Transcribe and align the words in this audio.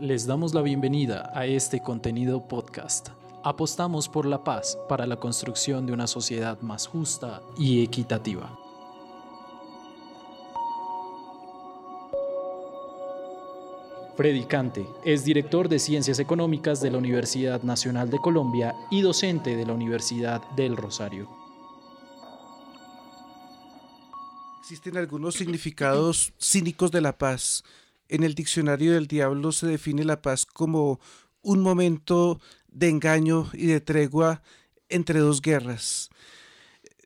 Les 0.00 0.26
damos 0.26 0.54
la 0.54 0.60
bienvenida 0.60 1.30
a 1.34 1.46
este 1.46 1.80
contenido 1.80 2.48
podcast. 2.48 3.10
Apostamos 3.44 4.08
por 4.08 4.26
la 4.26 4.42
paz 4.42 4.76
para 4.88 5.06
la 5.06 5.14
construcción 5.14 5.86
de 5.86 5.92
una 5.92 6.08
sociedad 6.08 6.60
más 6.62 6.88
justa 6.88 7.40
y 7.56 7.84
equitativa. 7.84 8.58
Freddy 14.16 14.42
Cante 14.46 14.84
es 15.04 15.24
director 15.24 15.68
de 15.68 15.78
Ciencias 15.78 16.18
Económicas 16.18 16.80
de 16.80 16.90
la 16.90 16.98
Universidad 16.98 17.62
Nacional 17.62 18.10
de 18.10 18.18
Colombia 18.18 18.74
y 18.90 19.00
docente 19.00 19.54
de 19.54 19.64
la 19.64 19.74
Universidad 19.74 20.42
del 20.56 20.76
Rosario. 20.76 21.28
Existen 24.58 24.96
algunos 24.96 25.36
significados 25.36 26.32
cínicos 26.40 26.90
de 26.90 27.00
la 27.00 27.16
paz. 27.16 27.62
En 28.08 28.22
el 28.22 28.34
diccionario 28.34 28.92
del 28.92 29.06
diablo 29.06 29.52
se 29.52 29.66
define 29.66 30.04
la 30.04 30.22
paz 30.22 30.46
como 30.46 31.00
un 31.42 31.60
momento 31.60 32.40
de 32.68 32.88
engaño 32.88 33.50
y 33.52 33.66
de 33.66 33.80
tregua 33.80 34.42
entre 34.88 35.20
dos 35.20 35.40
guerras. 35.40 36.10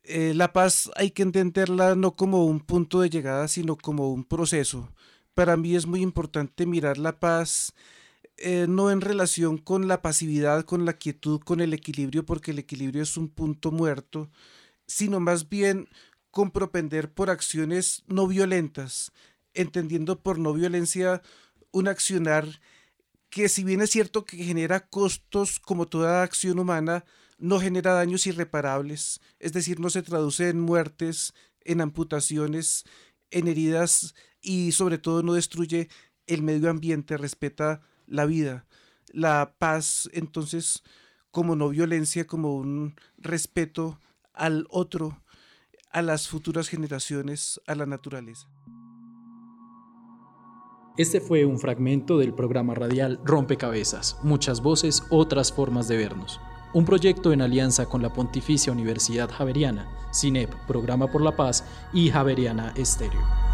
Eh, 0.04 0.32
la 0.34 0.52
paz 0.52 0.90
hay 0.96 1.10
que 1.10 1.22
entenderla 1.22 1.94
no 1.94 2.16
como 2.16 2.46
un 2.46 2.60
punto 2.60 3.00
de 3.00 3.10
llegada, 3.10 3.46
sino 3.48 3.76
como 3.76 4.10
un 4.10 4.24
proceso 4.24 4.88
para 5.38 5.56
mí 5.56 5.76
es 5.76 5.86
muy 5.86 6.02
importante 6.02 6.66
mirar 6.66 6.98
la 6.98 7.20
paz 7.20 7.72
eh, 8.38 8.66
no 8.68 8.90
en 8.90 9.00
relación 9.00 9.56
con 9.56 9.86
la 9.86 10.02
pasividad, 10.02 10.64
con 10.64 10.84
la 10.84 10.94
quietud, 10.94 11.38
con 11.38 11.60
el 11.60 11.72
equilibrio, 11.72 12.26
porque 12.26 12.50
el 12.50 12.58
equilibrio 12.58 13.04
es 13.04 13.16
un 13.16 13.28
punto 13.28 13.70
muerto, 13.70 14.28
sino 14.88 15.20
más 15.20 15.48
bien 15.48 15.88
con 16.32 16.50
propender 16.50 17.12
por 17.12 17.30
acciones 17.30 18.02
no 18.08 18.26
violentas, 18.26 19.12
entendiendo 19.54 20.20
por 20.20 20.38
no 20.38 20.52
violencia 20.52 21.22
un 21.70 21.88
accionar 21.88 22.60
que 23.30 23.48
si 23.48 23.64
bien 23.64 23.80
es 23.82 23.90
cierto 23.90 24.24
que 24.24 24.36
genera 24.38 24.88
costos 24.88 25.60
como 25.60 25.86
toda 25.86 26.22
acción 26.22 26.58
humana, 26.58 27.04
no 27.38 27.60
genera 27.60 27.92
daños 27.92 28.26
irreparables, 28.26 29.20
es 29.38 29.52
decir, 29.52 29.80
no 29.80 29.90
se 29.90 30.02
traduce 30.02 30.48
en 30.48 30.60
muertes, 30.60 31.34
en 31.60 31.80
amputaciones, 31.80 32.84
en 33.30 33.46
heridas 33.46 34.14
y 34.40 34.72
sobre 34.72 34.98
todo 34.98 35.22
no 35.22 35.34
destruye 35.34 35.88
el 36.26 36.42
medio 36.42 36.70
ambiente, 36.70 37.16
respeta 37.16 37.82
la 38.06 38.24
vida, 38.24 38.66
la 39.12 39.54
paz, 39.58 40.08
entonces 40.12 40.82
como 41.30 41.54
no 41.54 41.68
violencia, 41.68 42.26
como 42.26 42.56
un 42.56 42.96
respeto 43.16 44.00
al 44.32 44.66
otro, 44.70 45.22
a 45.90 46.02
las 46.02 46.28
futuras 46.28 46.68
generaciones, 46.68 47.60
a 47.66 47.74
la 47.74 47.86
naturaleza. 47.86 48.48
Este 50.98 51.20
fue 51.20 51.44
un 51.44 51.60
fragmento 51.60 52.18
del 52.18 52.34
programa 52.34 52.74
radial 52.74 53.20
Rompecabezas, 53.24 54.18
muchas 54.24 54.60
voces, 54.60 55.04
otras 55.10 55.52
formas 55.52 55.86
de 55.86 55.96
vernos. 55.96 56.40
Un 56.74 56.84
proyecto 56.84 57.32
en 57.32 57.40
alianza 57.40 57.86
con 57.86 58.02
la 58.02 58.12
Pontificia 58.12 58.72
Universidad 58.72 59.30
Javeriana, 59.30 59.86
CINEP, 60.12 60.52
Programa 60.66 61.06
por 61.06 61.22
la 61.22 61.36
Paz 61.36 61.62
y 61.92 62.10
Javeriana 62.10 62.72
Estéreo. 62.76 63.47